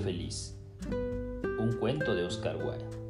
[0.00, 0.56] feliz.
[1.58, 3.02] Un cuento de Oscar Wilde.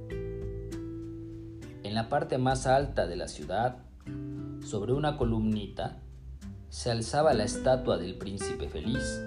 [1.82, 3.78] En la parte más alta de la ciudad,
[4.64, 6.00] sobre una columnita,
[6.68, 9.20] se alzaba la estatua del príncipe feliz.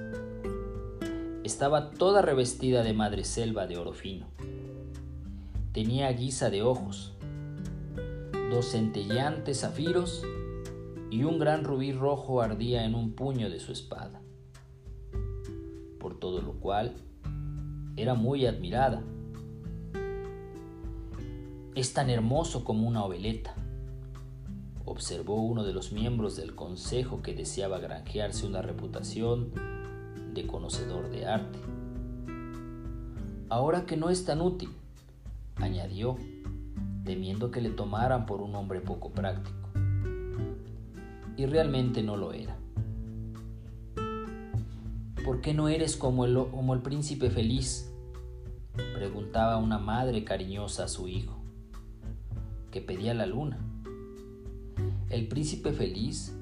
[1.43, 4.27] Estaba toda revestida de madreselva de oro fino.
[5.73, 7.13] Tenía guisa de ojos,
[8.49, 10.23] dos centelleantes zafiros
[11.11, 14.21] y un gran rubí rojo ardía en un puño de su espada.
[15.99, 16.95] Por todo lo cual
[17.95, 19.01] era muy admirada.
[21.75, 23.53] Es tan hermoso como una oveleta,
[24.85, 29.51] observó uno de los miembros del consejo que deseaba granjearse una reputación
[30.33, 31.59] de conocedor de arte.
[33.49, 34.69] Ahora que no es tan útil,
[35.57, 36.17] añadió,
[37.03, 39.69] temiendo que le tomaran por un hombre poco práctico
[41.37, 42.57] y realmente no lo era.
[45.25, 47.91] ¿Por qué no eres como el, príncipe feliz?
[48.93, 51.41] preguntaba una madre cariñosa a su hijo,
[52.69, 53.57] que pedía la luna.
[55.09, 56.37] El príncipe feliz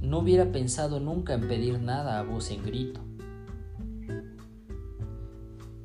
[0.00, 3.00] no hubiera pensado nunca en pedir nada a voz en grito.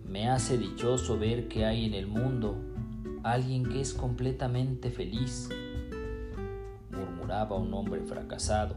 [0.07, 2.55] Me hace dichoso ver que hay en el mundo
[3.23, 5.49] alguien que es completamente feliz
[7.25, 8.75] murmuraba un hombre fracasado,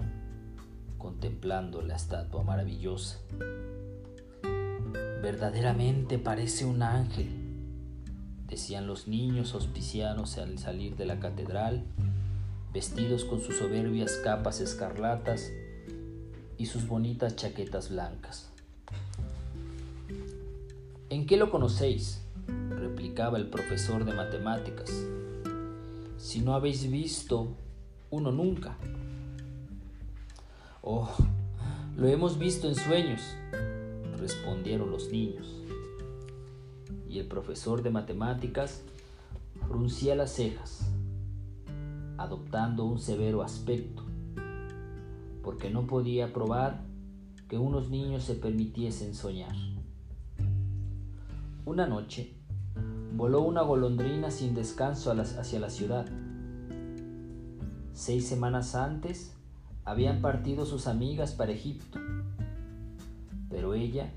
[0.98, 3.18] contemplando la estatua maravillosa.
[5.22, 7.28] Verdaderamente parece un ángel,
[8.46, 11.84] decían los niños hospicianos al salir de la catedral,
[12.72, 15.50] vestidos con sus soberbias capas escarlatas
[16.58, 18.50] y sus bonitas chaquetas blancas.
[21.10, 22.22] ¿En qué lo conocéis?
[22.70, 24.90] replicaba el profesor de matemáticas.
[26.16, 27.56] Si no habéis visto
[28.10, 28.76] uno nunca.
[30.90, 31.06] Oh,
[31.98, 33.20] lo hemos visto en sueños,
[34.16, 35.46] respondieron los niños.
[37.06, 38.84] Y el profesor de matemáticas
[39.66, 40.90] fruncía las cejas,
[42.16, 44.02] adoptando un severo aspecto,
[45.42, 46.80] porque no podía probar
[47.50, 49.56] que unos niños se permitiesen soñar.
[51.66, 52.32] Una noche
[53.12, 56.06] voló una golondrina sin descanso hacia la ciudad
[57.92, 59.37] Seis semanas antes
[59.88, 61.98] habían partido sus amigas para Egipto,
[63.48, 64.12] pero ella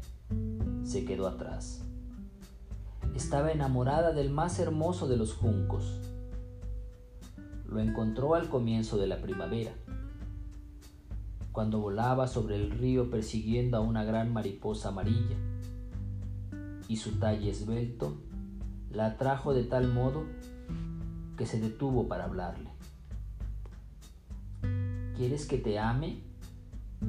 [0.84, 1.82] se quedó atrás.
[3.16, 5.98] Estaba enamorada del más hermoso de los juncos.
[7.66, 9.72] Lo encontró al comienzo de la primavera,
[11.54, 15.38] cuando volaba sobre el río persiguiendo a una gran mariposa amarilla,
[16.90, 18.18] y su talle esbelto
[18.90, 20.26] la atrajo de tal modo
[21.38, 22.71] que se detuvo para hablarle.
[25.16, 26.24] ¿Quieres que te ame?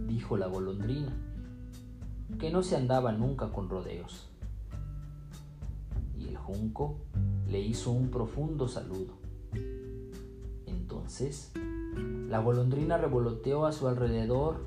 [0.08, 1.12] dijo la golondrina,
[2.38, 4.28] que no se andaba nunca con rodeos.
[6.18, 6.98] Y el junco
[7.48, 9.14] le hizo un profundo saludo.
[10.66, 11.52] Entonces,
[12.28, 14.64] la golondrina revoloteó a su alrededor,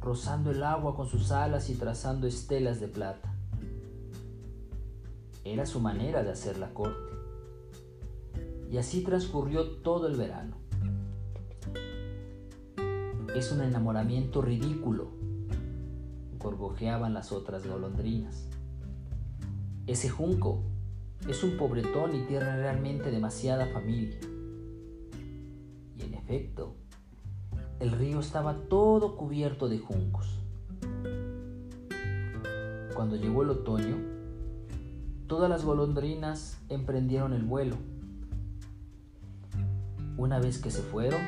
[0.00, 3.34] rozando el agua con sus alas y trazando estelas de plata.
[5.44, 7.12] Era su manera de hacer la corte.
[8.70, 10.61] Y así transcurrió todo el verano
[13.34, 15.08] es un enamoramiento ridículo,
[16.38, 18.46] gorgojeaban las otras golondrinas.
[19.86, 20.62] Ese junco
[21.28, 24.18] es un pobretón y tiene realmente demasiada familia.
[25.96, 26.76] Y en efecto,
[27.80, 30.38] el río estaba todo cubierto de juncos.
[32.94, 33.96] Cuando llegó el otoño,
[35.26, 37.76] todas las golondrinas emprendieron el vuelo.
[40.18, 41.20] Una vez que se fueron,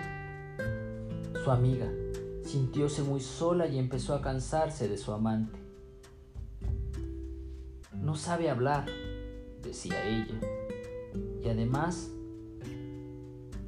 [1.44, 1.92] su amiga
[2.42, 5.58] sintióse muy sola y empezó a cansarse de su amante.
[7.92, 8.86] No sabe hablar,
[9.62, 10.40] decía ella,
[11.42, 12.10] y además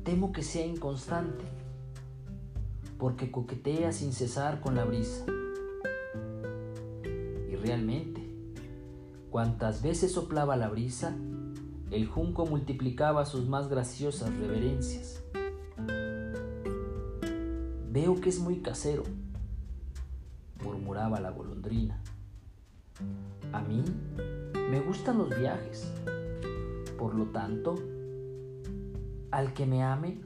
[0.04, 1.44] temo que sea inconstante,
[2.99, 5.26] porque coquetea sin cesar con la brisa.
[7.50, 8.22] Y realmente,
[9.29, 11.14] cuantas veces soplaba la brisa,
[11.90, 15.22] el junco multiplicaba sus más graciosas reverencias.
[17.96, 19.04] Veo que es muy casero,
[20.62, 21.98] murmuraba la golondrina.
[23.54, 23.82] A mí
[24.70, 25.90] me gustan los viajes.
[26.98, 27.75] Por lo tanto,
[29.31, 30.20] al que me ame,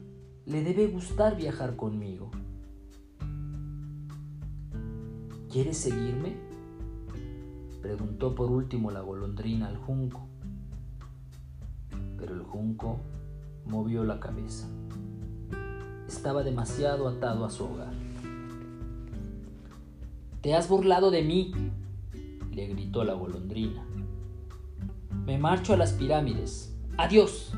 [0.45, 2.29] le debe gustar viajar conmigo.
[5.49, 6.35] ¿Quieres seguirme?
[7.81, 10.27] Preguntó por último la golondrina al junco.
[12.17, 12.99] Pero el junco
[13.65, 14.67] movió la cabeza
[16.11, 17.93] estaba demasiado atado a su hogar.
[20.41, 21.53] Te has burlado de mí,
[22.51, 23.85] le gritó la golondrina.
[25.25, 26.75] Me marcho a las pirámides.
[26.97, 27.53] Adiós.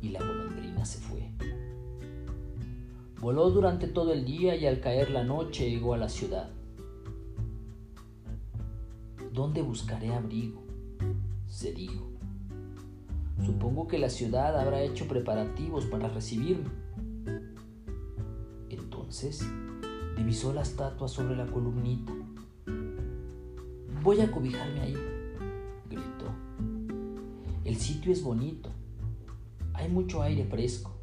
[0.00, 1.28] Y la golondrina se fue.
[3.20, 6.50] Voló durante todo el día y al caer la noche llegó a la ciudad.
[9.32, 10.62] ¿Dónde buscaré abrigo?
[11.48, 12.17] se dijo.
[13.44, 16.70] Supongo que la ciudad habrá hecho preparativos para recibirme.
[18.68, 19.48] Entonces
[20.16, 22.12] divisó la estatua sobre la columnita.
[24.02, 24.96] Voy a cobijarme ahí,
[25.88, 26.26] gritó.
[27.64, 28.70] El sitio es bonito,
[29.74, 30.94] hay mucho aire fresco.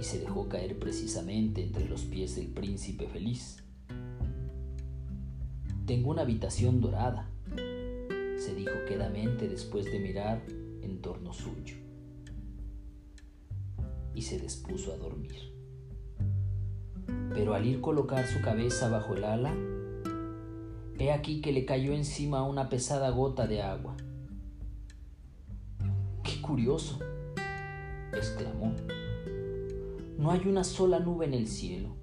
[0.00, 3.62] Y se dejó caer precisamente entre los pies del príncipe feliz.
[5.86, 7.28] Tengo una habitación dorada,
[8.48, 10.42] se dijo quedamente después de mirar
[10.80, 11.76] en torno suyo.
[14.14, 15.52] Y se dispuso a dormir.
[17.34, 19.54] Pero al ir colocar su cabeza bajo el ala,
[20.98, 23.98] he aquí que le cayó encima una pesada gota de agua.
[26.24, 26.98] ¡Qué curioso!
[28.14, 28.74] exclamó.
[30.16, 31.96] No hay una sola nube en el cielo.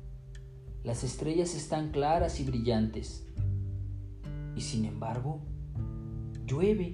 [0.84, 3.26] Las estrellas están claras y brillantes.
[4.56, 5.42] Y sin embargo,
[6.46, 6.94] llueve.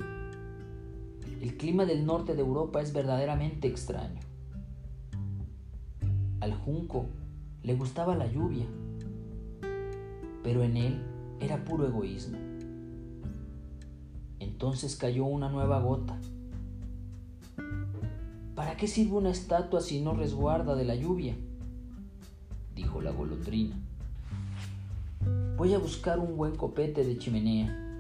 [1.41, 4.19] El clima del norte de Europa es verdaderamente extraño.
[6.39, 7.07] Al junco
[7.63, 8.65] le gustaba la lluvia,
[10.43, 11.01] pero en él
[11.39, 12.37] era puro egoísmo.
[14.39, 16.19] Entonces cayó una nueva gota.
[18.55, 21.35] ¿Para qué sirve una estatua si no resguarda de la lluvia?
[22.75, 23.75] dijo la golondrina.
[25.57, 27.90] Voy a buscar un buen copete de chimenea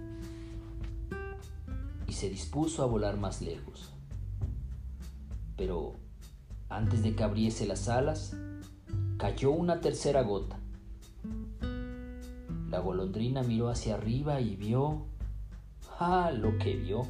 [2.21, 3.89] se dispuso a volar más lejos.
[5.57, 5.95] Pero
[6.69, 8.37] antes de que abriese las alas,
[9.17, 10.59] cayó una tercera gota.
[12.69, 15.07] La golondrina miró hacia arriba y vio,
[15.99, 17.07] ah, lo que vio.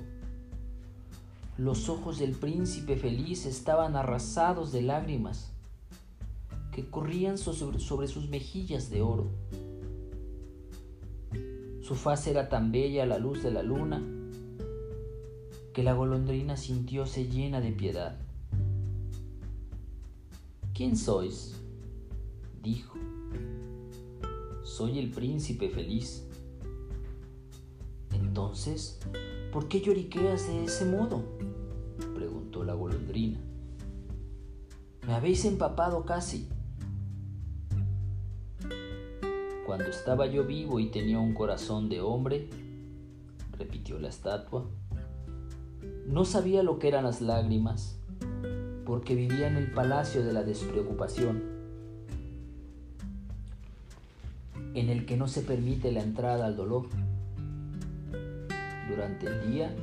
[1.58, 5.52] Los ojos del príncipe feliz estaban arrasados de lágrimas
[6.72, 9.30] que corrían sobre, sus mejillas de oro.
[11.82, 14.02] Su faz era tan bella a la luz de la luna
[15.74, 18.18] que la golondrina sintióse llena de piedad.
[20.74, 21.56] ¿Quién sois?
[22.62, 22.98] dijo.
[24.64, 26.28] Soy el príncipe feliz.
[28.14, 29.00] Entonces,
[29.52, 31.24] ¿por qué lloriqueas de ese modo?
[32.16, 33.40] preguntó la golondrina.
[35.08, 36.50] Me habéis empapado casi.
[39.66, 42.50] Cuando estaba yo vivo y tenía un corazón de hombre,
[43.58, 44.70] repitió la estatua,
[46.08, 47.98] no sabía lo que eran las lágrimas,
[48.86, 51.42] porque vivía en el palacio de la despreocupación,
[54.74, 56.88] en el que no se permite la entrada al dolor.
[58.90, 59.74] Durante el día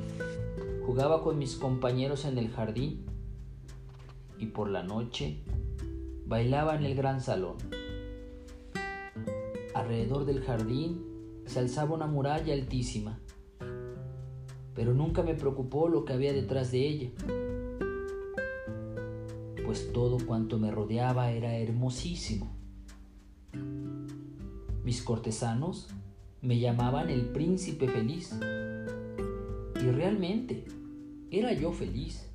[0.85, 3.05] jugaba con mis compañeros en el jardín
[4.37, 5.37] y por la noche
[6.25, 7.55] bailaba en el gran salón.
[9.73, 11.03] Alrededor del jardín
[11.45, 13.19] se alzaba una muralla altísima
[14.79, 17.09] pero nunca me preocupó lo que había detrás de ella,
[19.65, 22.49] pues todo cuanto me rodeaba era hermosísimo.
[24.85, 25.89] Mis cortesanos
[26.41, 28.39] me llamaban el príncipe feliz,
[29.75, 30.63] y realmente
[31.29, 32.29] era yo feliz,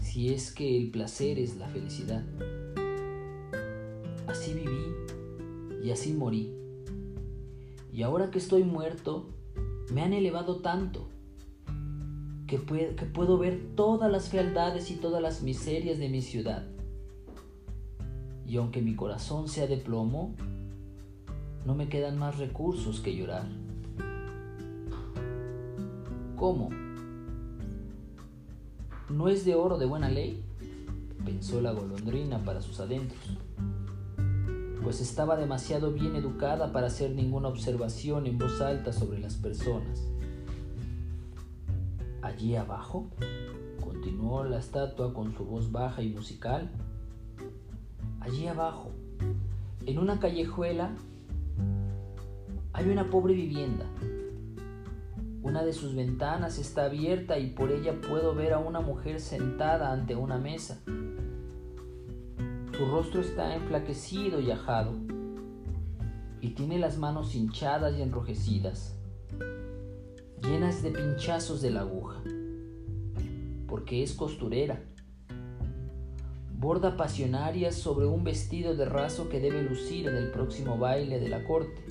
[0.00, 2.24] si es que el placer es la felicidad.
[4.26, 6.54] Así viví y así morí.
[7.92, 9.34] Y ahora que estoy muerto,
[9.92, 11.08] me han elevado tanto
[12.46, 16.66] que, puedo ver todas las fealdades y todas las miserias de mi ciudad.
[18.46, 20.34] Y aunque mi corazón sea de plomo,
[21.66, 23.46] no me quedan más recursos que llorar.
[26.36, 26.70] ¿Cómo?
[29.10, 30.42] ¿No es de oro de buena ley?
[31.24, 33.38] pensó la golondrina para sus adentros
[34.88, 40.08] pues estaba demasiado bien educada para hacer ninguna observación en voz alta sobre las personas.
[42.22, 43.06] Allí abajo,
[43.84, 46.70] continuó la estatua con su voz baja y musical,
[48.20, 48.88] allí abajo,
[49.84, 50.96] en una callejuela,
[52.72, 53.84] hay una pobre vivienda.
[55.42, 59.92] Una de sus ventanas está abierta y por ella puedo ver a una mujer sentada
[59.92, 60.80] ante una mesa
[62.78, 64.92] su rostro está enflaquecido y ajado,
[66.40, 68.96] y tiene las manos hinchadas y enrojecidas,
[70.44, 72.22] llenas de pinchazos de la aguja,
[73.66, 74.80] porque es costurera.
[76.56, 81.28] borda pasionarias sobre un vestido de raso que debe lucir en el próximo baile de
[81.28, 81.84] la corte,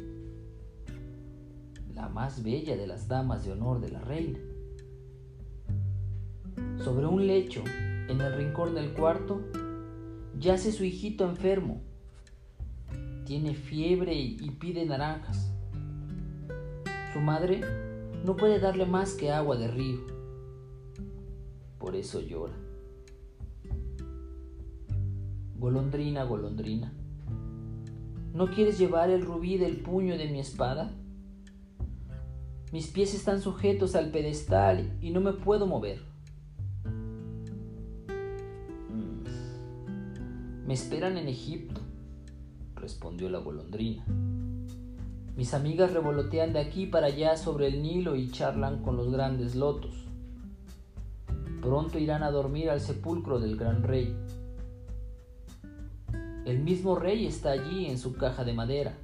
[1.94, 4.40] la más bella de las damas de honor de la reina.
[6.78, 7.62] Sobre un lecho,
[8.08, 9.42] en el rincón del cuarto,
[10.40, 11.82] yace su hijito enfermo.
[13.26, 15.52] Tiene fiebre y pide naranjas.
[17.14, 17.62] Su madre
[18.24, 20.00] no puede darle más que agua de río.
[21.80, 22.54] Por eso llora.
[25.58, 26.94] Golondrina, golondrina,
[28.34, 30.92] ¿no quieres llevar el rubí del puño de mi espada?
[32.72, 36.02] Mis pies están sujetos al pedestal y no me puedo mover.
[40.68, 41.80] Me esperan en Egipto,
[42.76, 44.04] respondió la golondrina.
[45.38, 49.56] Mis amigas revolotean de aquí para allá sobre el Nilo y charlan con los grandes
[49.56, 49.96] lotos.
[51.62, 54.14] Pronto irán a dormir al sepulcro del gran rey.
[56.46, 58.98] El mismo rey está allí en su caja de madera,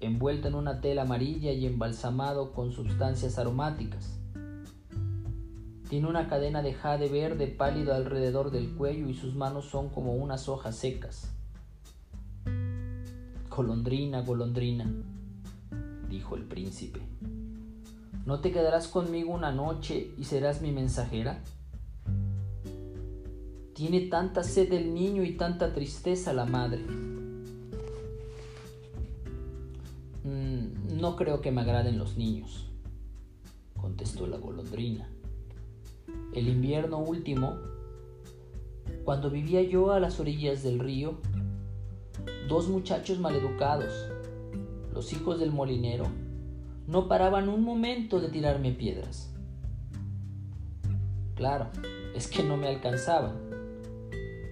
[0.00, 4.23] envuelto en una tela amarilla y embalsamado con sustancias aromáticas.
[5.88, 10.14] Tiene una cadena de jade verde pálido alrededor del cuello y sus manos son como
[10.14, 11.30] unas hojas secas.
[13.50, 14.90] Golondrina, golondrina,
[16.08, 17.00] dijo el príncipe,
[18.24, 21.40] ¿no te quedarás conmigo una noche y serás mi mensajera?
[23.74, 26.82] Tiene tanta sed el niño y tanta tristeza la madre.
[30.24, 32.70] Mm, no creo que me agraden los niños,
[33.76, 35.13] contestó la golondrina.
[36.34, 37.56] El invierno último,
[39.04, 41.14] cuando vivía yo a las orillas del río,
[42.48, 43.92] dos muchachos maleducados,
[44.92, 46.06] los hijos del molinero,
[46.86, 49.32] no paraban un momento de tirarme piedras.
[51.34, 51.68] Claro,
[52.14, 53.44] es que no me alcanzaban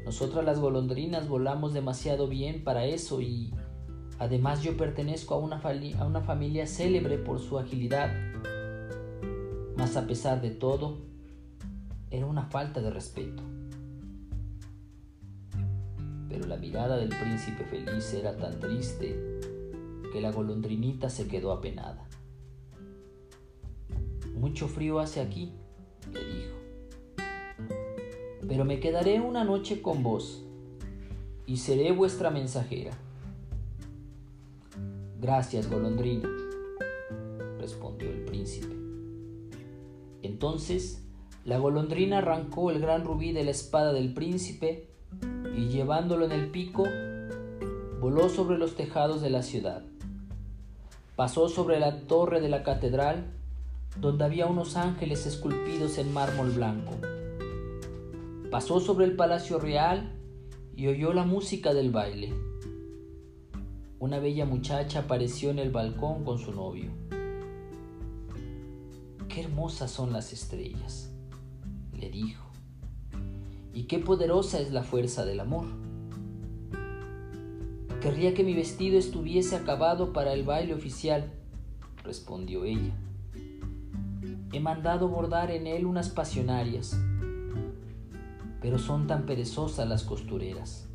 [0.04, 3.54] nosotras las golondrinas volamos demasiado bien para eso y
[4.18, 5.62] además yo pertenezco a una,
[5.98, 8.12] a una familia célebre por su agilidad.
[9.76, 10.98] Mas a pesar de todo,
[12.12, 13.42] era una falta de respeto.
[16.28, 19.40] Pero la mirada del príncipe feliz era tan triste
[20.12, 22.06] que la golondrinita se quedó apenada.
[24.36, 25.52] Mucho frío hace aquí,
[26.12, 26.62] le dijo
[28.52, 30.44] pero me quedaré una noche con vos
[31.46, 32.92] y seré vuestra mensajera.
[35.20, 36.28] Gracias, golondrina,
[37.58, 38.76] respondió el príncipe.
[40.22, 41.01] Entonces
[41.44, 44.88] la golondrina arrancó el gran rubí de la espada del príncipe
[45.56, 46.84] y llevándolo en el pico,
[48.00, 49.82] voló sobre los tejados de la ciudad.
[51.16, 53.26] Pasó sobre la torre de la catedral,
[54.00, 56.92] donde había unos ángeles esculpidos en mármol blanco
[58.52, 60.12] pasó sobre el palacio real
[60.76, 62.34] y oyó la música del baile.
[63.98, 66.90] Una bella muchacha apareció en el balcón con su novio.
[69.26, 71.11] Qué hermosas son las estrellas,
[72.02, 72.44] le dijo,
[73.72, 75.64] y qué poderosa es la fuerza del amor.
[78.02, 81.32] Querría que mi vestido estuviese acabado para el baile oficial,
[82.04, 82.94] respondió ella.
[84.52, 86.94] He mandado bordar en él unas pasionarias
[88.62, 90.88] pero son tan perezosas las costureras.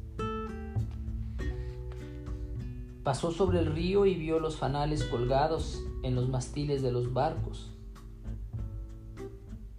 [3.04, 7.76] Pasó sobre el río y vio los fanales colgados en los mastiles de los barcos.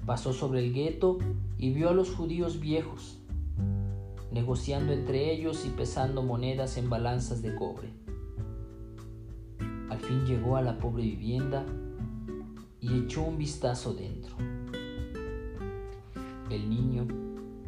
[0.09, 1.19] Pasó sobre el gueto
[1.59, 3.19] y vio a los judíos viejos,
[4.33, 7.93] negociando entre ellos y pesando monedas en balanzas de cobre.
[9.91, 11.67] Al fin llegó a la pobre vivienda
[12.81, 14.35] y echó un vistazo dentro.
[16.49, 17.07] El niño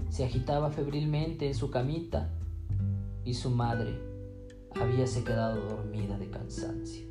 [0.08, 2.32] se agitaba febrilmente en su camita
[3.22, 4.00] y su madre
[4.80, 7.06] habíase quedado dormida de cansancio.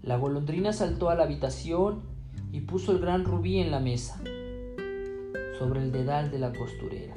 [0.00, 2.15] La golondrina saltó a la habitación
[2.56, 4.18] y puso el gran rubí en la mesa,
[5.58, 7.14] sobre el dedal de la costurera.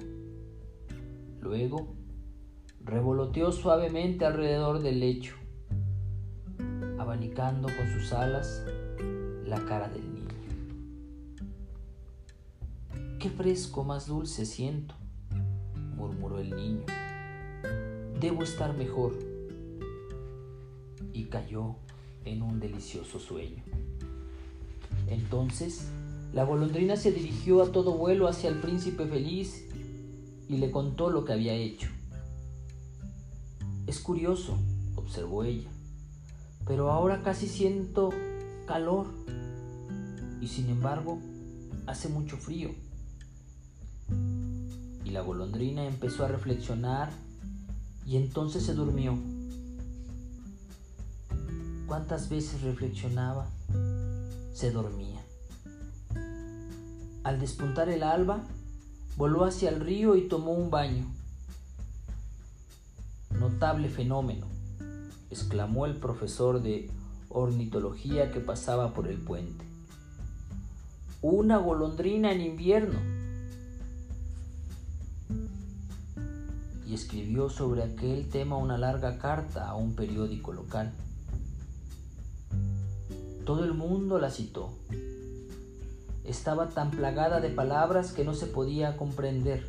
[1.39, 1.95] Luego
[2.83, 5.35] revoloteó suavemente alrededor del lecho,
[6.97, 8.65] abanicando con sus alas
[9.45, 10.27] la cara del niño.
[13.17, 14.93] Qué fresco más dulce siento,
[15.95, 16.83] murmuró el niño.
[18.19, 19.17] Debo estar mejor.
[21.13, 21.77] Y cayó
[22.25, 23.63] en un delicioso sueño.
[25.09, 25.87] Entonces,
[26.33, 29.65] la golondrina se dirigió a todo vuelo hacia el príncipe feliz
[30.47, 31.89] y le contó lo que había hecho.
[33.87, 34.55] Es curioso,
[34.95, 35.69] observó ella,
[36.67, 38.11] pero ahora casi siento
[38.67, 39.07] calor
[40.39, 41.19] y sin embargo
[41.87, 42.69] hace mucho frío
[45.03, 47.11] Y la golondrina empezó a reflexionar
[48.05, 49.17] y entonces se durmió.
[51.87, 53.47] ¿Cuántas veces reflexionaba?
[54.53, 55.19] Se dormía.
[57.23, 58.43] Al despuntar el alba,
[59.17, 61.05] voló hacia el río y tomó un baño.
[63.31, 64.47] Notable fenómeno,
[65.29, 66.89] exclamó el profesor de
[67.29, 69.65] ornitología que pasaba por el puente.
[71.21, 72.99] Una golondrina en invierno.
[76.87, 80.91] Y escribió sobre aquel tema una larga carta a un periódico local.
[83.49, 84.69] Todo el mundo la citó.
[86.23, 89.65] Estaba tan plagada de palabras que no se podía comprender.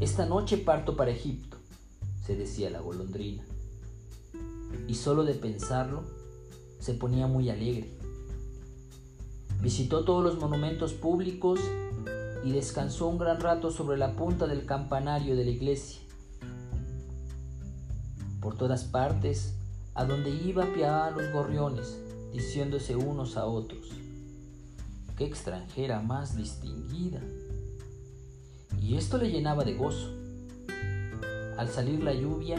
[0.00, 1.56] Esta noche parto para Egipto,
[2.26, 3.44] se decía la golondrina.
[4.88, 6.02] Y solo de pensarlo
[6.80, 7.96] se ponía muy alegre.
[9.62, 11.60] Visitó todos los monumentos públicos
[12.42, 16.00] y descansó un gran rato sobre la punta del campanario de la iglesia.
[18.40, 19.59] Por todas partes
[20.00, 21.98] a donde iba piaban los gorriones,
[22.32, 23.90] diciéndose unos a otros,
[25.14, 27.20] qué extranjera más distinguida.
[28.80, 30.08] Y esto le llenaba de gozo.
[31.58, 32.56] Al salir la lluvia,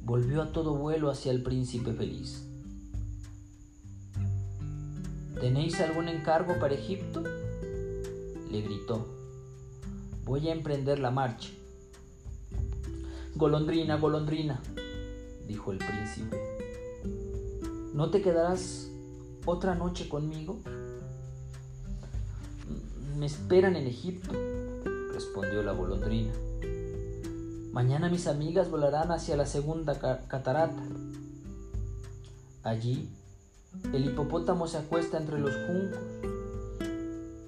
[0.00, 2.48] volvió a todo vuelo hacia el príncipe feliz.
[5.38, 7.22] ¿Tenéis algún encargo para Egipto?
[7.22, 9.06] le gritó.
[10.24, 11.50] Voy a emprender la marcha.
[13.34, 14.62] Golondrina, golondrina,
[15.46, 16.36] dijo el príncipe.
[17.92, 18.88] ¿No te quedarás
[19.46, 20.60] otra noche conmigo?
[23.16, 24.32] Me esperan en Egipto,
[25.12, 26.32] respondió la golondrina.
[27.72, 29.98] Mañana mis amigas volarán hacia la segunda
[30.28, 30.82] catarata.
[32.62, 33.08] Allí,
[33.92, 36.00] el hipopótamo se acuesta entre los juncos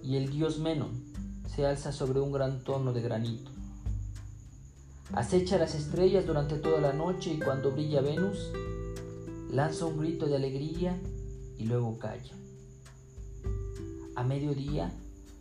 [0.03, 0.91] y el dios Menon
[1.49, 3.56] se alza sobre un gran tono de granito.
[5.13, 8.51] Acecha las estrellas durante toda la noche y cuando brilla Venus,
[9.51, 11.01] lanza un grito de alegría
[11.57, 12.35] y luego calla.
[14.17, 14.93] A mediodía,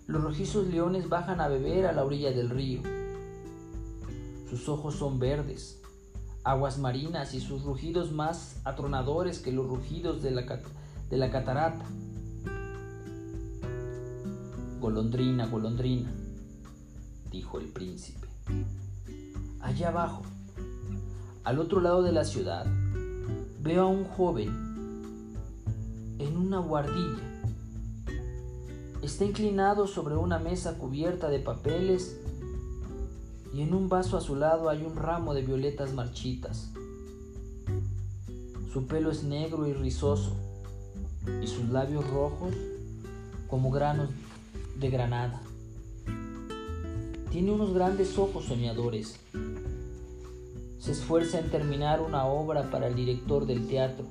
[0.06, 2.82] los rojizos leones bajan a beber a la orilla del río.
[4.48, 5.82] Sus ojos son verdes,
[6.44, 10.62] aguas marinas y sus rugidos más atronadores que los rugidos de la,
[11.10, 11.86] de la catarata.
[14.80, 16.14] Golondrina, golondrina,
[17.32, 18.28] dijo el príncipe
[19.66, 20.22] allá abajo,
[21.44, 22.68] al otro lado de la ciudad,
[23.62, 24.50] veo a un joven
[26.20, 27.24] en una guardilla.
[29.02, 32.20] Está inclinado sobre una mesa cubierta de papeles
[33.54, 36.70] y en un vaso a su lado hay un ramo de violetas marchitas.
[38.72, 40.36] Su pelo es negro y rizoso
[41.42, 42.54] y sus labios rojos
[43.48, 44.10] como granos
[44.80, 45.42] de granada.
[47.36, 49.20] Tiene unos grandes ojos soñadores
[50.80, 54.06] se esfuerza en terminar una obra para el director del teatro,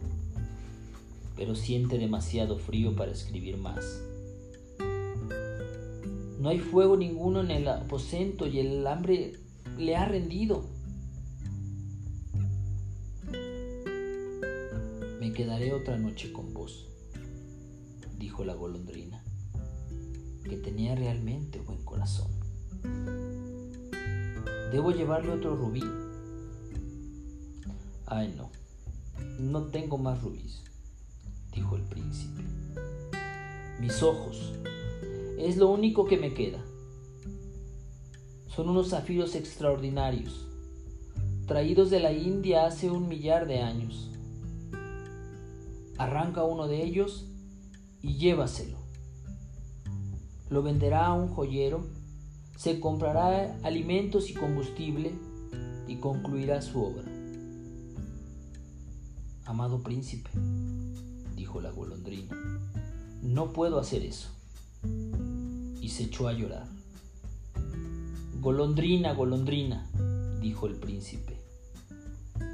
[1.35, 4.03] pero siente demasiado frío para escribir más.
[6.39, 9.39] No hay fuego ninguno en el aposento y el hambre
[9.79, 10.67] le ha rendido.
[15.19, 16.91] Me quedaré otra noche con vos,
[18.19, 19.25] dijo la golondrina,
[20.45, 22.44] que tenía realmente buen corazón.
[24.73, 25.83] Debo llevarle otro rubí
[28.07, 28.51] Ay, no,
[29.39, 30.63] no tengo más rubíes,
[31.53, 32.43] dijo el príncipe.
[33.81, 34.53] Mis ojos,
[35.39, 36.63] es lo único que me queda.
[38.47, 40.47] Son unos zafiros extraordinarios,
[41.47, 44.11] traídos de la India hace un millar de años.
[45.97, 47.27] Arranca uno de ellos
[48.03, 48.77] y llévaselo.
[50.51, 51.87] Lo venderá a un joyero,
[52.57, 55.13] se comprará alimentos y combustible
[55.87, 57.05] y concluirá su obra.
[59.45, 60.31] Amado príncipe,
[61.37, 62.35] dijo la golondrina,
[63.23, 64.29] no puedo hacer eso.
[65.81, 66.67] Y se echó a llorar.
[68.41, 69.91] Golondrina, golondrina,
[70.41, 71.39] dijo el príncipe,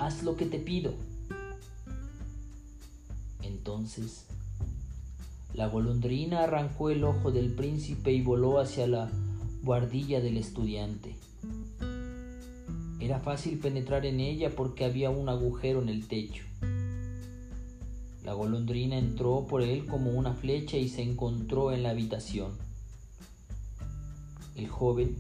[0.01, 0.95] haz lo que te pido.
[3.43, 4.27] Entonces,
[5.55, 9.11] la golondrina arrancó el ojo del príncipe y voló hacia la
[9.63, 11.17] guardilla del estudiante.
[12.99, 16.45] Era fácil penetrar en ella porque había un agujero en el techo.
[18.25, 22.53] La golondrina entró por él como una flecha y se encontró en la habitación.
[24.57, 25.17] El joven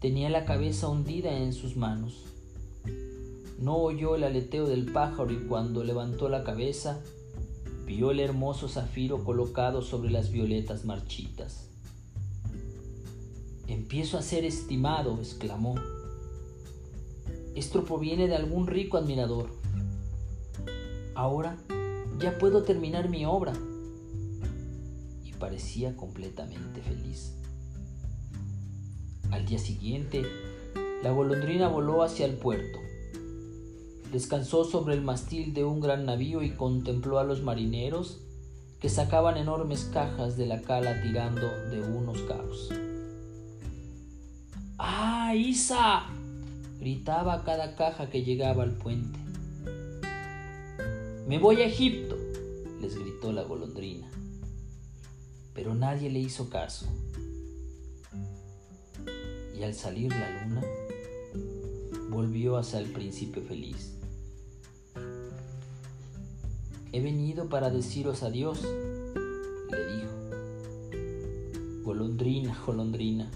[0.00, 2.24] tenía la cabeza hundida en sus manos.
[3.58, 7.00] No oyó el aleteo del pájaro y cuando levantó la cabeza,
[7.86, 11.73] vio el hermoso zafiro colocado sobre las violetas marchitas.
[13.66, 15.74] Empiezo a ser estimado, exclamó.
[17.54, 19.48] Esto proviene de algún rico admirador.
[21.14, 21.56] Ahora
[22.18, 23.54] ya puedo terminar mi obra.
[25.24, 27.34] Y parecía completamente feliz.
[29.30, 30.22] Al día siguiente,
[31.02, 32.78] la golondrina voló hacia el puerto.
[34.12, 38.20] Descansó sobre el mastil de un gran navío y contempló a los marineros
[38.78, 42.70] que sacaban enormes cajas de la cala tirando de unos cabos.
[45.34, 46.06] ¡Ah, Isa!
[46.78, 49.18] gritaba cada caja que llegaba al puente.
[51.26, 52.16] Me voy a Egipto,
[52.80, 54.08] les gritó la golondrina.
[55.52, 56.86] Pero nadie le hizo caso.
[59.58, 60.62] Y al salir la luna,
[62.10, 63.98] volvió hacia el príncipe feliz.
[66.92, 70.14] He venido para deciros adiós, le dijo.
[71.82, 73.32] Golondrina, golondrina,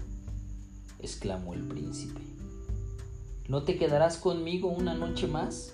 [1.09, 2.21] exclamó el príncipe.
[3.47, 5.73] ¿No te quedarás conmigo una noche más?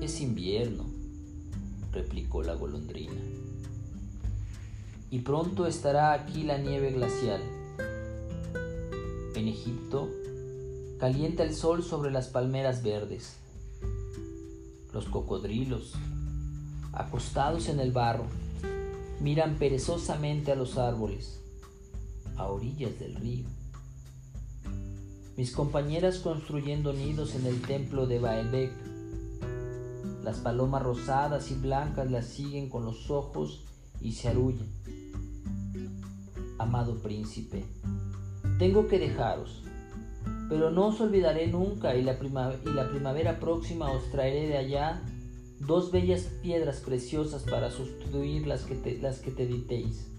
[0.00, 0.86] Es invierno,
[1.92, 3.20] replicó la golondrina.
[5.10, 7.40] Y pronto estará aquí la nieve glacial.
[9.34, 10.08] En Egipto
[10.98, 13.36] calienta el sol sobre las palmeras verdes
[14.94, 15.94] los cocodrilos,
[16.92, 18.26] acostados en el barro,
[19.20, 21.40] miran perezosamente a los árboles,
[22.36, 23.46] a orillas del río.
[25.36, 28.72] Mis compañeras construyendo nidos en el templo de Baalbek.
[30.22, 33.64] Las palomas rosadas y blancas las siguen con los ojos
[34.00, 34.68] y se arullan.
[36.58, 37.64] Amado príncipe,
[38.58, 39.64] tengo que dejaros
[40.48, 45.02] pero no os olvidaré nunca y la, primavera próxima os traeré de allá
[45.60, 50.13] dos bellas piedras preciosas para sustituir las que te, las.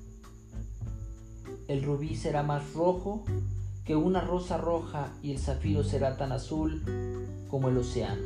[1.68, 3.26] El rubí será más rojo
[3.86, 6.82] que una rosa roja y el zafiro será tan azul
[7.50, 8.22] como el océano.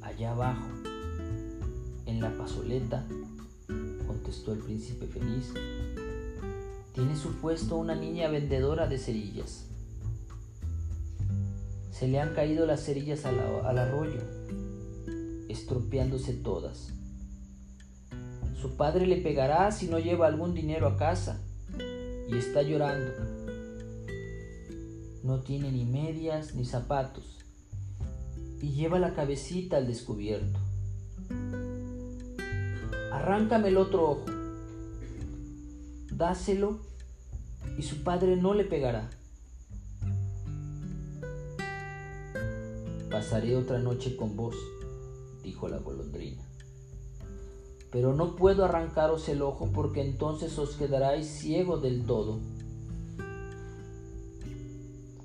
[0.00, 0.66] Allá abajo,
[2.06, 3.04] en la pasoleta,
[4.06, 5.52] contestó el príncipe feliz,
[6.94, 9.66] tiene su puesto una niña vendedora de cerillas.
[11.92, 14.20] Se le han caído las cerillas al, al arroyo,
[15.48, 16.94] estropeándose todas.
[18.60, 21.40] Su padre le pegará si no lleva algún dinero a casa
[22.28, 23.12] y está llorando.
[25.22, 27.38] No tiene ni medias ni zapatos
[28.60, 30.58] y lleva la cabecita al descubierto.
[33.12, 34.40] Arráncame el otro ojo
[36.20, 36.78] dáselo
[37.78, 39.08] y su padre no le pegará.
[43.10, 44.54] Pasaré otra noche con vos,
[45.42, 46.49] dijo la golondrina.
[47.90, 52.38] Pero no puedo arrancaros el ojo porque entonces os quedaráis ciego del todo.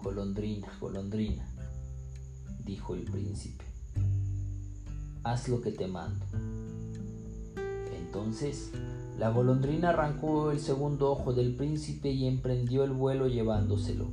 [0.01, 1.47] Golondrina, golondrina,
[2.63, 3.65] dijo el príncipe,
[5.23, 6.25] haz lo que te mando.
[7.97, 8.71] Entonces
[9.17, 14.07] la golondrina arrancó el segundo ojo del príncipe y emprendió el vuelo llevándoselo.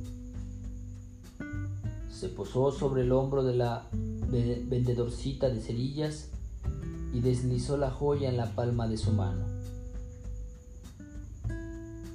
[2.09, 6.32] Se posó sobre el hombro de la vendedorcita de cerillas
[7.13, 9.45] y deslizó la joya en la palma de su mano.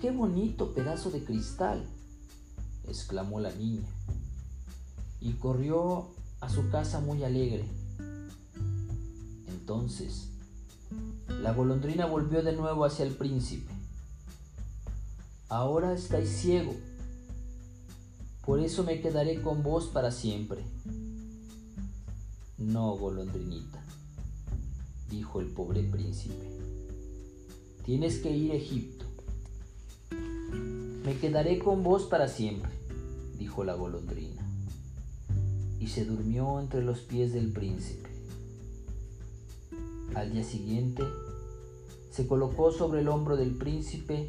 [0.01, 1.85] ¡Qué bonito pedazo de cristal!
[2.89, 3.87] exclamó la niña,
[5.21, 6.09] y corrió
[6.41, 7.65] a su casa muy alegre.
[9.47, 10.29] Entonces,
[11.43, 13.71] la golondrina volvió de nuevo hacia el príncipe.
[15.49, 16.75] Ahora estáis ciego,
[18.45, 20.65] por eso me quedaré con vos para siempre.
[22.57, 23.83] No, golondrinita,
[25.09, 26.35] dijo el pobre príncipe.
[27.85, 29.05] Tienes que ir a Egipto.
[31.05, 32.71] Me quedaré con vos para siempre,
[33.39, 34.47] dijo la golondrina,
[35.81, 38.09] y se durmió entre los pies del príncipe.
[40.15, 41.03] Al día siguiente,
[42.11, 44.29] se colocó sobre el hombro del príncipe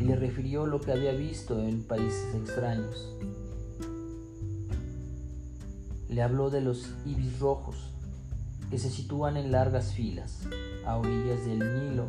[0.00, 3.10] y le refirió lo que había visto en países extraños.
[6.08, 7.92] Le habló de los ibis rojos
[8.72, 10.40] que se sitúan en largas filas
[10.86, 12.06] a orillas del Nilo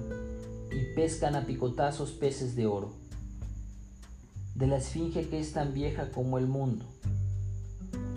[0.72, 2.94] y pescan a picotazos peces de oro.
[4.56, 6.86] De la esfinge que es tan vieja como el mundo.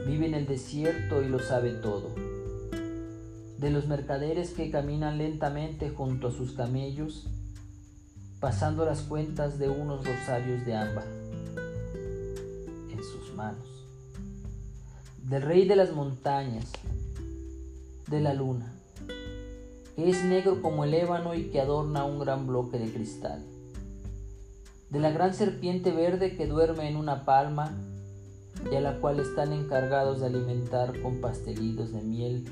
[0.07, 2.15] Vive en el desierto y lo sabe todo
[3.59, 7.27] de los mercaderes que caminan lentamente junto a sus camellos,
[8.39, 11.07] pasando las cuentas de unos rosarios de ámbar
[12.93, 13.67] en sus manos,
[15.25, 16.71] del rey de las montañas,
[18.07, 18.73] de la luna,
[19.97, 23.45] que es negro como el ébano y que adorna un gran bloque de cristal,
[24.91, 27.77] de la gran serpiente verde que duerme en una palma
[28.71, 32.49] y a la cual están encargados de alimentar con pastelitos de miel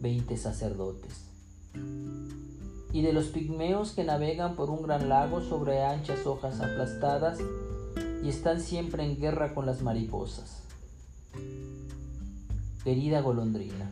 [0.00, 1.26] veinte sacerdotes,
[2.92, 7.38] y de los pigmeos que navegan por un gran lago sobre anchas hojas aplastadas
[8.24, 10.62] y están siempre en guerra con las mariposas.
[12.82, 13.90] Querida golondrina,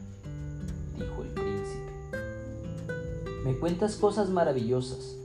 [0.98, 1.92] dijo el príncipe,
[3.44, 5.16] me cuentas cosas maravillosas,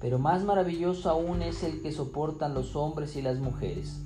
[0.00, 4.00] pero más maravilloso aún es el que soportan los hombres y las mujeres.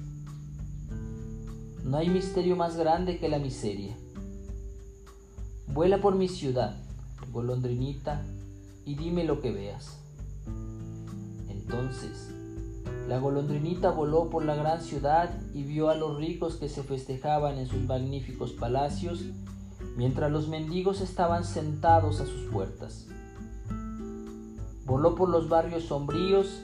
[1.85, 3.97] No hay misterio más grande que la miseria.
[5.67, 6.77] Vuela por mi ciudad,
[7.33, 8.23] golondrinita,
[8.85, 9.99] y dime lo que veas.
[11.49, 12.31] Entonces,
[13.09, 17.59] la golondrinita voló por la gran ciudad y vio a los ricos que se festejaban
[17.59, 19.25] en sus magníficos palacios,
[19.99, 23.09] mientras los mendigos estaban sentados a sus puertas.
[24.87, 26.63] Voló por los barrios sombríos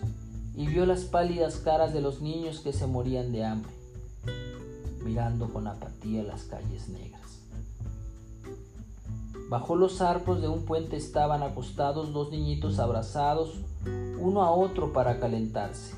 [0.54, 3.72] y vio las pálidas caras de los niños que se morían de hambre,
[5.04, 7.40] mirando con apatía las calles negras.
[9.50, 13.58] Bajo los arcos de un puente estaban acostados dos niñitos abrazados
[14.20, 15.96] uno a otro para calentarse.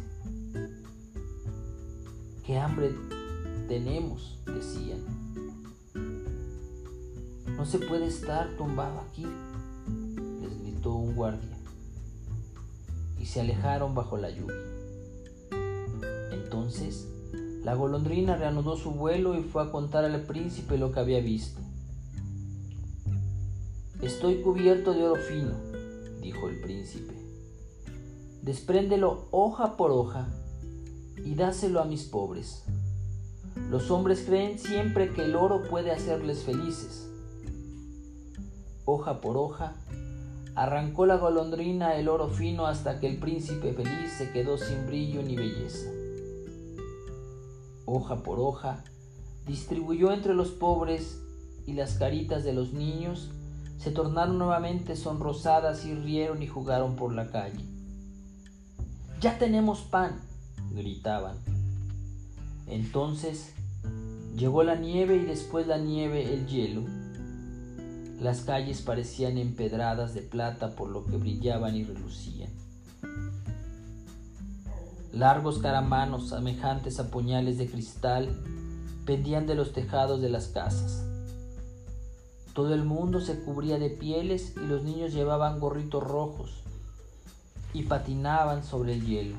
[2.46, 2.94] ¡Qué hambre
[3.68, 4.38] tenemos!
[4.46, 5.26] decían.
[7.57, 9.27] No se puede estar tumbado aquí,
[10.42, 11.57] les gritó un guardia,
[13.19, 14.57] y se alejaron bajo la lluvia.
[16.33, 17.09] Entonces,
[17.64, 21.61] la golondrina reanudó su vuelo y fue a contar al príncipe lo que había visto.
[24.03, 25.55] Estoy cubierto de oro fino,
[26.21, 27.14] dijo el príncipe.
[28.42, 30.29] Despréndelo hoja por hoja
[31.25, 32.62] y dáselo a mis pobres.
[33.71, 37.06] Los hombres creen siempre que el oro puede hacerles felices.
[38.87, 39.75] Hoja por hoja,
[40.55, 45.22] arrancó la golondrina el oro fino hasta que el príncipe feliz se quedó sin brillo
[45.22, 45.90] ni belleza.
[47.85, 48.83] Hoja por hoja,
[49.46, 51.20] distribuyó entre los pobres
[51.66, 53.31] y las caritas de los niños
[53.79, 57.64] se tornaron nuevamente sonrosadas y rieron y jugaron por la calle.
[59.20, 60.20] Ya tenemos pan,
[60.72, 61.37] gritaban.
[62.66, 63.53] Entonces
[64.37, 66.83] llegó la nieve y después la nieve el hielo.
[68.20, 72.50] Las calles parecían empedradas de plata por lo que brillaban y relucían.
[75.12, 78.29] Largos caramanos semejantes a puñales de cristal
[79.05, 81.05] pendían de los tejados de las casas.
[82.55, 86.62] Todo el mundo se cubría de pieles y los niños llevaban gorritos rojos
[87.74, 89.37] y patinaban sobre el hielo.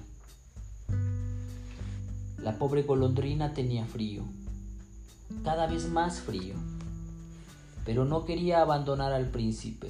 [2.38, 4.24] La pobre golondrina tenía frío,
[5.44, 6.54] cada vez más frío,
[7.88, 9.90] pero no quería abandonar al príncipe.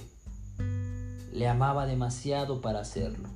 [1.33, 3.27] Le amaba demasiado para hacerlo.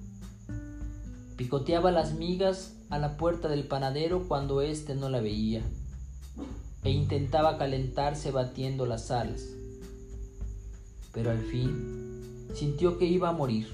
[1.36, 5.63] Picoteaba las migas a la puerta del panadero cuando éste no la veía
[6.86, 9.41] e intentaba calentarse batiendo las alas
[11.13, 13.67] pero al fin sintió que iba a morir.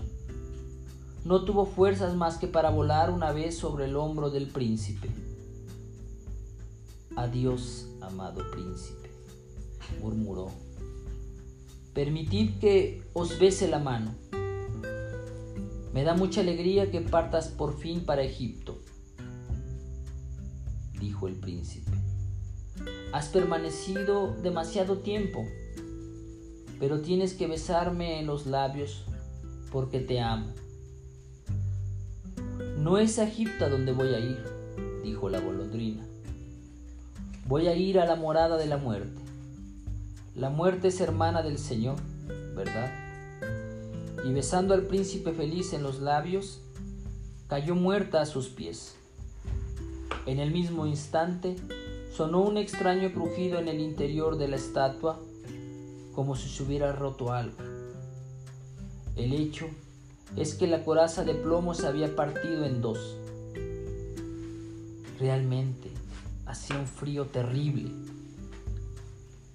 [1.24, 5.10] No tuvo fuerzas más que para volar una vez sobre el hombro del príncipe.
[7.16, 9.10] Adiós, amado príncipe,
[10.02, 10.67] murmuró.
[11.98, 14.14] Permitid que os bese la mano.
[15.96, 18.78] Me da mucha alegría que partas por fin para Egipto,
[21.00, 21.90] dijo el príncipe.
[23.12, 25.44] Has permanecido demasiado tiempo
[26.80, 29.04] pero tienes que besarme en los labios
[29.72, 30.54] porque te amo.
[32.78, 34.44] No es a Egipto donde voy a ir,
[35.04, 36.06] dijo la golondrina.
[37.48, 39.27] Voy a ir a la morada de la muerte.
[40.38, 41.96] La muerte es hermana del Señor,
[42.56, 42.92] ¿verdad?
[44.24, 46.62] Y besando al príncipe feliz en los labios,
[47.48, 48.96] cayó muerta a sus pies.
[50.28, 51.56] En el mismo instante,
[52.16, 55.20] sonó un extraño crujido en el interior de la estatua
[56.14, 57.58] como si se hubiera roto algo.
[59.16, 59.66] El hecho
[60.36, 63.18] es que la coraza de plomo se había partido en dos.
[65.20, 65.90] Realmente
[66.46, 67.92] hacía un frío terrible.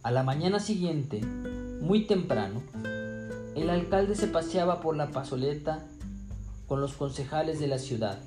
[0.02, 1.20] A la mañana siguiente,
[1.80, 2.60] muy temprano,
[3.54, 5.86] el alcalde se paseaba por la pasoleta
[6.66, 8.18] con los concejales de la ciudad.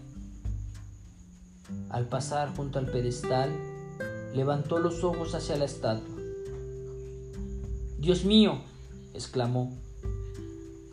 [1.89, 3.49] Al pasar junto al pedestal,
[4.33, 6.15] levantó los ojos hacia la estatua.
[7.99, 8.61] Dios mío,
[9.13, 9.73] exclamó,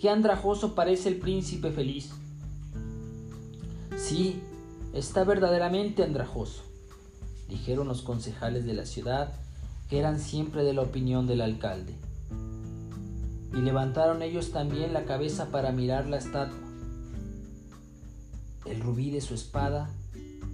[0.00, 2.10] qué andrajoso parece el príncipe feliz.
[3.96, 4.42] Sí,
[4.92, 6.64] está verdaderamente andrajoso,
[7.48, 9.32] dijeron los concejales de la ciudad,
[9.98, 11.94] eran siempre de la opinión del alcalde.
[13.52, 16.58] Y levantaron ellos también la cabeza para mirar la estatua.
[18.64, 19.90] El rubí de su espada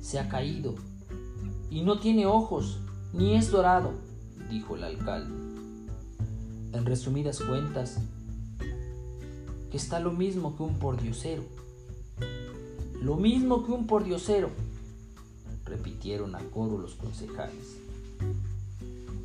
[0.00, 0.74] se ha caído
[1.70, 2.78] y no tiene ojos
[3.12, 3.92] ni es dorado,
[4.50, 5.34] dijo el alcalde.
[6.72, 8.00] En resumidas cuentas,
[9.70, 11.42] que está lo mismo que un pordiosero.
[13.00, 14.50] Lo mismo que un pordiosero,
[15.64, 17.78] repitieron a coro los concejales.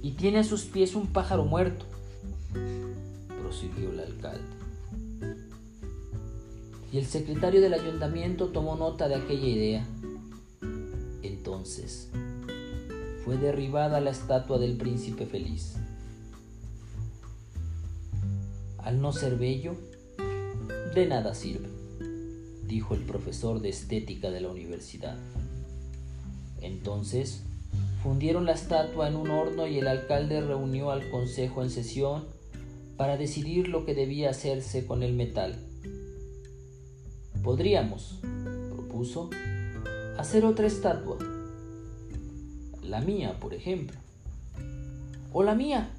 [0.03, 1.85] Y tiene a sus pies un pájaro muerto,
[3.41, 4.43] prosiguió el alcalde.
[6.91, 9.87] Y el secretario del ayuntamiento tomó nota de aquella idea.
[11.23, 12.09] Entonces,
[13.23, 15.75] fue derribada la estatua del príncipe feliz.
[18.79, 19.77] Al no ser bello,
[20.93, 21.69] de nada sirve,
[22.67, 25.17] dijo el profesor de estética de la universidad.
[26.59, 27.43] Entonces,
[28.03, 32.25] fundieron la estatua en un horno y el alcalde reunió al consejo en sesión
[32.97, 35.55] para decidir lo que debía hacerse con el metal.
[37.41, 38.19] Podríamos,
[38.69, 39.29] propuso,
[40.17, 41.17] hacer otra estatua.
[42.81, 43.97] La mía, por ejemplo.
[45.31, 45.89] O la mía,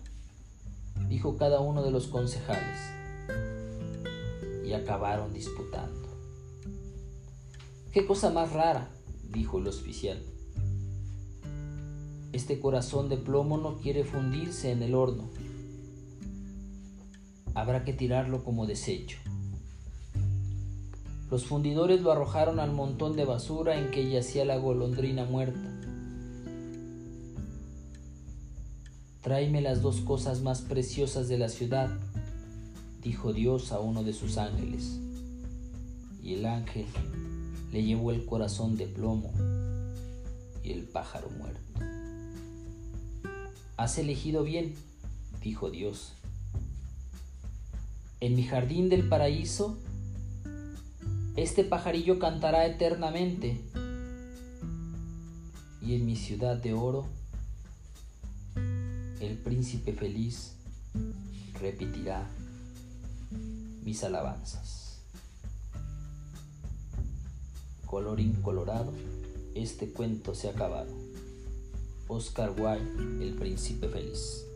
[1.09, 2.81] dijo cada uno de los concejales
[4.63, 6.07] y acabaron disputando.
[7.93, 8.91] Qué cosa más rara,
[9.31, 10.34] dijo el oficial.
[12.35, 15.31] Este corazón de plomo no quiere fundirse en el horno.
[17.55, 19.19] Habrá que tirarlo como desecho.
[21.31, 25.61] Los fundidores lo arrojaron al montón de basura en que yacía la golondrina muerta.
[29.23, 31.89] Tráeme las dos cosas más preciosas de la ciudad,
[33.01, 34.99] dijo Dios a uno de sus ángeles.
[36.21, 36.87] Y el ángel
[37.71, 39.31] le llevó el corazón de plomo
[40.65, 41.74] y el pájaro muerto.
[43.77, 44.75] Has elegido bien,
[45.43, 46.13] dijo Dios.
[48.21, 49.77] En mi jardín del paraíso,
[51.37, 53.61] este pajarillo cantará eternamente.
[55.83, 57.07] Y en mi ciudad de oro,
[58.55, 60.53] el príncipe feliz
[61.61, 62.31] repetirá
[63.83, 65.01] mis alabanzas.
[67.87, 68.93] Colorín colorado,
[69.55, 71.04] este cuento se ha acabado.
[72.09, 74.47] Oscar Wilde, El Príncipe Feliz.